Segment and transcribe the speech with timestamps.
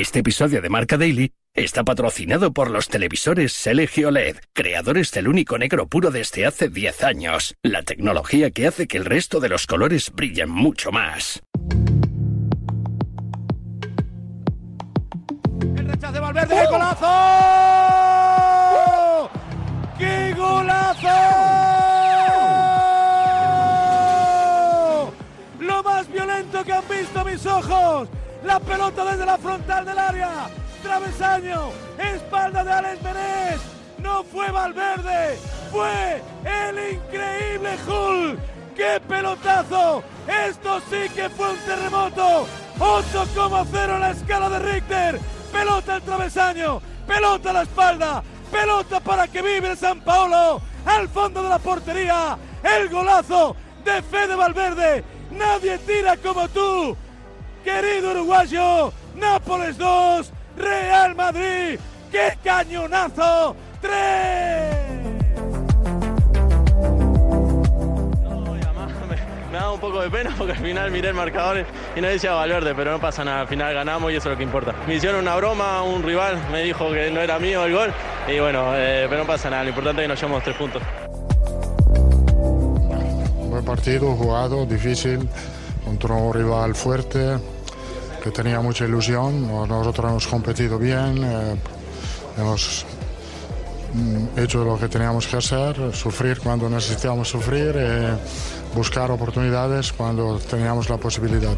[0.00, 5.58] Este episodio de Marca Daily está patrocinado por los televisores LG OLED, creadores del único
[5.58, 7.54] negro puro desde hace 10 años.
[7.62, 11.42] La tecnología que hace que el resto de los colores brillen mucho más.
[15.76, 17.06] El rechazo de Valverde, ¡qué golazo!
[19.98, 21.08] ¡Qué golazo!
[25.60, 28.08] Lo más violento que han visto mis ojos.
[28.44, 30.48] La pelota desde la frontal del área.
[30.82, 31.70] Travesaño.
[31.98, 33.60] Espalda de Alex Menés.
[33.98, 35.38] No fue Valverde.
[35.70, 38.38] Fue el increíble Hull.
[38.74, 40.02] ¡Qué pelotazo!
[40.26, 42.46] Esto sí que fue un terremoto.
[42.78, 45.20] 8,0 en la escala de Richter.
[45.52, 46.80] Pelota al travesaño.
[47.06, 48.22] Pelota a la espalda.
[48.50, 50.62] Pelota para que vive San Paolo.
[50.86, 52.38] Al fondo de la portería.
[52.62, 55.04] El golazo de Fede Valverde.
[55.30, 56.96] Nadie tira como tú.
[57.64, 61.78] Querido uruguayo, Nápoles 2, Real Madrid,
[62.10, 63.54] ¡qué cañonazo!
[63.80, 64.90] ¡Tres!
[69.50, 72.32] me da un poco de pena porque al final miré el marcador y no decía
[72.32, 74.74] Valverde, pero no pasa nada, al final ganamos y eso es lo que importa.
[74.86, 77.92] Me hicieron una broma, un rival me dijo que no era mío el gol
[78.28, 80.82] y bueno, eh, pero no pasa nada, lo importante es que nos llevamos tres puntos.
[83.48, 85.28] Buen partido, jugado, difícil,
[85.84, 87.38] contra un rival fuerte
[88.22, 89.46] que tenía mucha ilusión.
[89.48, 91.56] Nosotros hemos competido bien, eh,
[92.38, 92.84] hemos
[93.94, 98.16] mm, hecho lo que teníamos que hacer, sufrir cuando necesitábamos sufrir, eh,
[98.74, 101.56] buscar oportunidades cuando teníamos la posibilidad.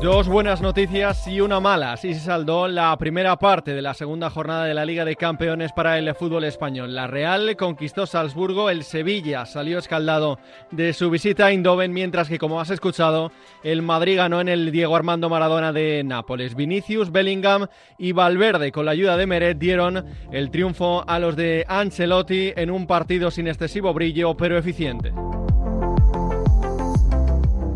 [0.00, 1.92] Dos buenas noticias y una mala.
[1.92, 5.72] Así se saldó la primera parte de la segunda jornada de la Liga de Campeones
[5.72, 6.94] para el fútbol español.
[6.94, 10.38] La Real conquistó Salzburgo, el Sevilla salió escaldado
[10.70, 13.32] de su visita a Eindhoven, mientras que, como has escuchado,
[13.64, 16.54] el Madrid ganó en el Diego Armando Maradona de Nápoles.
[16.54, 17.66] Vinicius, Bellingham
[17.98, 22.70] y Valverde, con la ayuda de Meret, dieron el triunfo a los de Ancelotti en
[22.70, 25.12] un partido sin excesivo brillo, pero eficiente.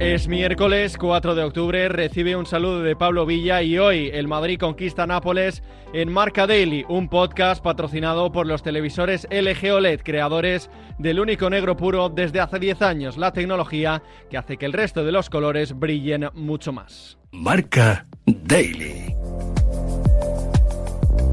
[0.02, 4.58] Es miércoles 4 de octubre, recibe un saludo de Pablo Villa y hoy el Madrid
[4.58, 5.62] conquista Nápoles
[5.94, 11.76] en Marca Daily, un podcast patrocinado por los televisores LG OLED, creadores del único negro
[11.76, 15.78] puro desde hace 10 años, la tecnología que hace que el resto de los colores
[15.78, 17.16] brillen mucho más.
[17.30, 19.14] Marca Daily.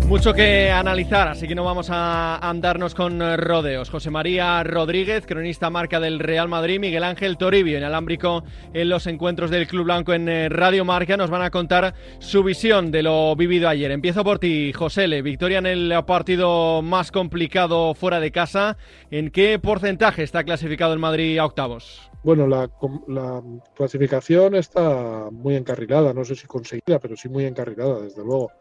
[0.10, 3.92] Mucho que analizar, así que no vamos a andarnos con rodeos.
[3.92, 8.44] José María Rodríguez, cronista marca del Real Madrid, Miguel Ángel Toribio, en alámbrico
[8.74, 12.44] en los encuentros del Club Blanco en eh, Radio Marca, nos van a contar su
[12.44, 13.92] visión de lo vivido ayer.
[13.92, 15.22] Empiezo por ti, José Le.
[15.22, 18.78] Victoria en el partido más complicado fuera de casa.
[19.12, 22.10] ¿En qué porcentaje está clasificado el Madrid a octavos?
[22.24, 22.68] Bueno, la,
[23.08, 23.44] la,
[23.76, 28.52] clasificación está muy encarrilada, no sé si conseguida, pero sí muy encarrilada, desde luego.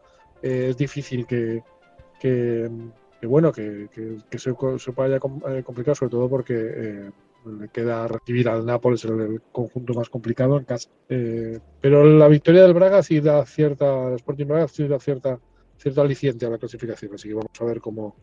[0.43, 1.63] Eh, es difícil que,
[2.21, 2.69] que,
[3.23, 7.11] bueno, que, que, se, se, vaya a complicar, sobre todo porque eh,
[7.47, 10.91] le queda recibir al Nápoles el, el, conjunto más complicado en casa.
[11.09, 15.39] Eh, pero la victoria del Braga sí da cierta, el Sporting Braga sí da cierta,
[15.77, 18.17] cierto aliciente a la clasificación, así que vamos a ver cómo,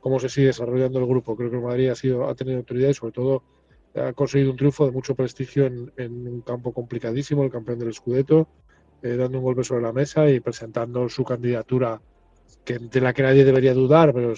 [0.00, 1.36] cómo se sigue desarrollando el grupo.
[1.36, 3.42] Creo que el Madrid ha, sido, ha tenido autoridad y sobre todo
[3.94, 7.92] ha conseguido un triunfo de mucho prestigio en, en un campo complicadísimo, el campeón del
[7.92, 8.48] Scudetto,
[9.02, 12.00] eh, dando un golpe sobre la mesa y presentando su candidatura,
[12.64, 14.34] que, de la que nadie debería dudar, pero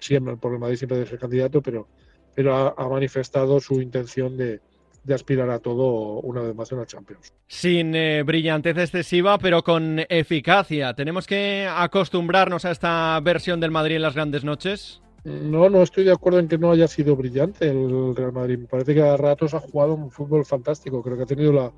[0.00, 1.88] siempre, por el Madrid siempre debe ser candidato, pero,
[2.34, 4.60] pero ha, ha manifestado su intención de,
[5.06, 7.32] de aspirar a todo una vez más en la Champions.
[7.46, 10.94] Sin eh, brillantez excesiva, pero con eficacia.
[10.94, 15.00] ¿Tenemos que acostumbrarnos a esta versión del Madrid en las grandes noches?
[15.22, 18.58] No, no estoy de acuerdo en que no haya sido brillante el Real Madrid.
[18.58, 21.02] Me parece que a ratos ha jugado un fútbol fantástico.
[21.02, 21.72] Creo que ha tenido la,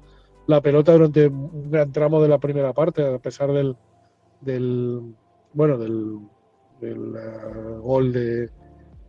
[0.49, 3.77] la pelota durante un gran tramo de la primera parte, a pesar del,
[4.41, 5.15] del
[5.53, 6.21] bueno, del,
[6.81, 8.51] uh, gol de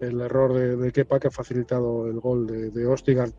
[0.02, 3.34] el error de, de, Kepa que ha facilitado el gol de, de Ostigan.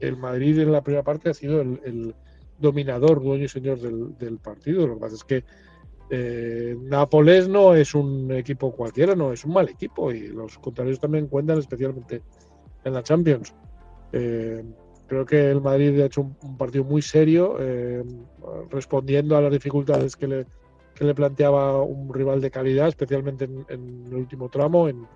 [0.00, 2.14] El Madrid en la primera parte ha sido el,
[2.58, 4.86] dominador, dueño y señor del, del, partido.
[4.86, 5.44] Lo que pasa es que
[6.10, 10.98] eh, Nápoles no es un equipo cualquiera, no es un mal equipo y los contrarios
[10.98, 12.22] también cuentan especialmente
[12.82, 13.54] en la Champions.
[14.12, 14.64] Eh,
[15.06, 18.02] creo que el Madrid ha hecho un, partido muy serio, eh,
[18.70, 24.14] respondiendo a las dificultades que le, planteaba un rival de calidad, especialmente en, en el
[24.14, 25.06] último tramo, en,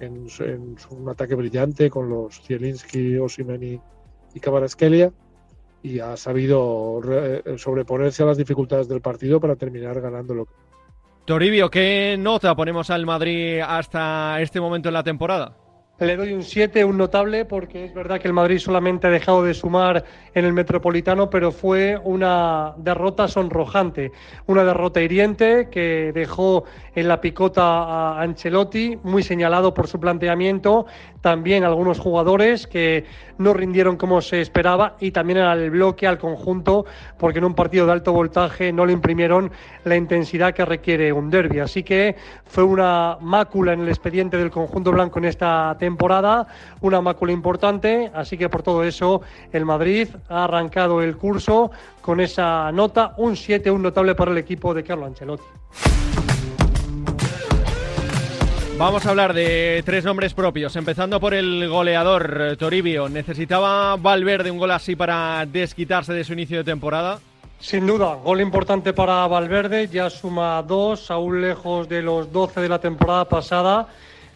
[0.00, 3.80] en, en, un ataque brillante con los Zielinski, Osimen y,
[4.34, 5.12] y Cabaraskelia,
[5.82, 10.48] y ha sabido re, eh, sobreponerse a las dificultades del partido para terminar ganándolo.
[11.24, 15.56] Toribio, ¿qué nota ponemos al Madrid hasta este momento en la temporada?
[15.98, 19.42] Le doy un 7, un notable, porque es verdad que el Madrid solamente ha dejado
[19.42, 20.04] de sumar
[20.34, 24.12] en el Metropolitano, pero fue una derrota sonrojante,
[24.44, 26.64] una derrota hiriente que dejó
[26.94, 30.84] en la picota a Ancelotti, muy señalado por su planteamiento,
[31.22, 33.06] también algunos jugadores que
[33.38, 36.84] no rindieron como se esperaba y también al bloque, al conjunto,
[37.18, 39.50] porque en un partido de alto voltaje no le imprimieron
[39.84, 41.60] la intensidad que requiere un derby.
[41.60, 46.48] Así que fue una mácula en el expediente del conjunto blanco en esta temporada temporada,
[46.80, 49.22] una mácula importante, así que por todo eso
[49.52, 54.38] el Madrid ha arrancado el curso con esa nota, un 7, un notable para el
[54.38, 55.44] equipo de Carlo Ancelotti.
[58.78, 63.08] Vamos a hablar de tres nombres propios, empezando por el goleador Toribio.
[63.08, 67.20] ¿Necesitaba Valverde un gol así para desquitarse de su inicio de temporada?
[67.58, 72.68] Sin duda, gol importante para Valverde, ya suma dos, aún lejos de los 12 de
[72.68, 73.88] la temporada pasada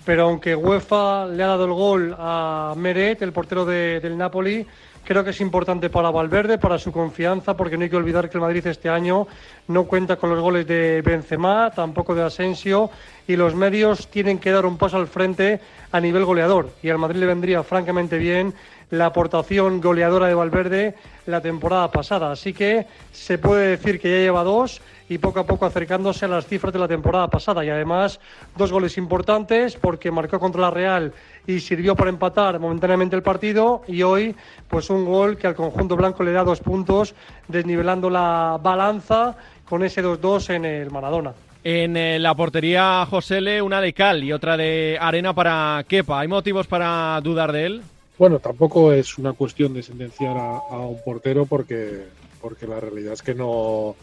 [0.05, 4.67] pero aunque UEFA le ha dado el gol a Meret, el portero del Napoli,
[5.05, 8.38] creo que es importante para Valverde, para su confianza, porque no hay que olvidar que
[8.38, 9.26] el Madrid este año
[9.69, 12.91] no cuenta con los goles de Benzema, tampoco de Asensio,
[13.26, 15.61] y los medios tienen que dar un paso al frente
[15.93, 16.70] a nivel goleador.
[16.82, 18.55] Y al Madrid le vendría francamente bien
[18.91, 20.95] la aportación goleadora de Valverde
[21.27, 22.33] la temporada pasada.
[22.33, 26.29] Así que se puede decir que ya lleva dos y poco a poco acercándose a
[26.29, 27.65] las cifras de la temporada pasada.
[27.65, 28.21] Y además,
[28.57, 31.13] dos goles importantes porque marcó contra la Real
[31.47, 33.83] y sirvió para empatar momentáneamente el partido.
[33.89, 34.35] Y hoy,
[34.69, 37.15] pues un gol que al conjunto blanco le da dos puntos,
[37.49, 39.37] desnivelando la balanza
[39.69, 41.33] con ese 2-2 en el Maradona.
[41.63, 46.21] En eh, la portería Josele, una de cal y otra de arena para Kepa.
[46.21, 47.83] ¿Hay motivos para dudar de él?
[48.21, 52.05] Bueno, tampoco es una cuestión de sentenciar a, un portero porque,
[52.39, 53.97] porque la realidad es que no,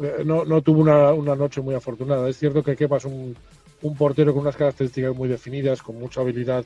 [0.00, 2.26] eh, no, no tuvo una, una, noche muy afortunada.
[2.30, 3.36] Es cierto que Kepa es un,
[3.82, 6.64] un, portero con unas características muy definidas, con mucha habilidad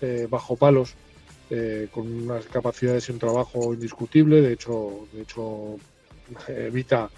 [0.00, 0.94] eh, bajo palos,
[1.50, 4.42] eh, con unas capacidades y un trabajo indiscutible.
[4.42, 5.76] De hecho, de hecho
[6.48, 7.10] evita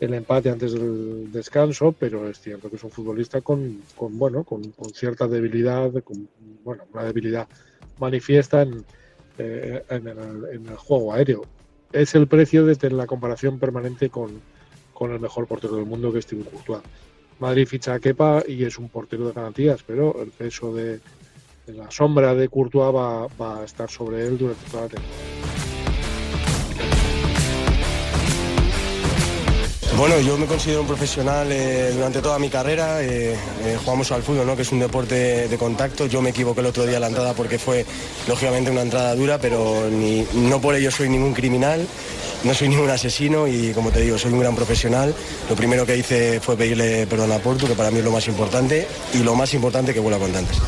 [0.00, 4.42] el empate antes del descanso, pero es cierto que es un futbolista con, con bueno,
[4.42, 6.26] con, con, cierta debilidad, con
[6.64, 7.46] bueno, una debilidad
[7.98, 8.84] manifiesta en,
[9.38, 10.18] eh, en, el,
[10.52, 11.42] en, el, juego aéreo.
[11.92, 14.40] Es el precio de la comparación permanente con,
[14.92, 16.82] con el mejor portero del mundo que es Thibaut Courtois.
[17.40, 21.00] Madrid ficha a Kepa y es un portero de garantías, pero el peso de,
[21.66, 25.43] de la sombra de Courtois va, va, a estar sobre él durante toda la temporada.
[29.96, 33.00] Bueno, yo me considero un profesional eh, durante toda mi carrera.
[33.00, 34.56] Eh, eh, jugamos al fútbol, ¿no?
[34.56, 36.06] que es un deporte de contacto.
[36.06, 37.86] Yo me equivoqué el otro día la entrada porque fue
[38.26, 39.88] lógicamente una entrada dura, pero
[40.34, 41.86] no por ello soy ningún criminal,
[42.42, 45.14] no soy ningún asesino y como te digo, soy un gran profesional.
[45.48, 48.26] Lo primero que hice fue pedirle perdón a Porto, que para mí es lo más
[48.26, 50.58] importante, y lo más importante que vuelva con antes.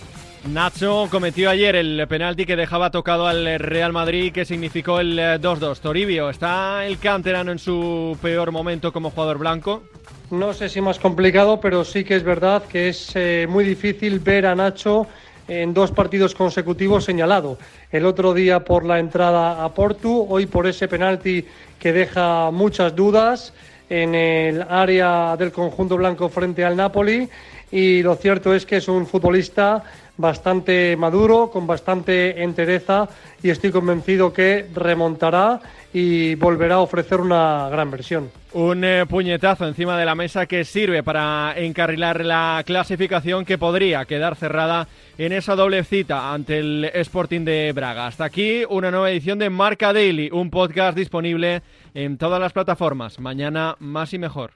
[0.49, 5.81] Nacho cometió ayer el penalti que dejaba tocado al Real Madrid, que significó el 2-2.
[5.81, 9.83] Toribio, ¿está el canterano en su peor momento como jugador blanco?
[10.31, 14.21] No sé si más complicado, pero sí que es verdad que es eh, muy difícil
[14.21, 15.07] ver a Nacho
[15.49, 17.59] en dos partidos consecutivos señalado.
[17.91, 21.45] El otro día por la entrada a Portu, hoy por ese penalti
[21.79, 23.53] que deja muchas dudas
[23.89, 27.29] en el área del conjunto blanco frente al Napoli.
[27.71, 29.83] Y lo cierto es que es un futbolista
[30.19, 33.09] bastante maduro, con bastante entereza
[33.43, 35.61] y estoy convencido que remontará
[35.93, 38.31] y volverá a ofrecer una gran versión.
[38.53, 44.05] Un eh, puñetazo encima de la mesa que sirve para encarrilar la clasificación que podría
[44.05, 44.89] quedar cerrada
[45.19, 48.07] en esa doble cita ante el Sporting de Braga.
[48.07, 51.63] Hasta aquí una nueva edición de Marca Daily, un podcast disponible
[51.95, 53.19] en todas las plataformas.
[53.19, 54.56] Mañana más y mejor.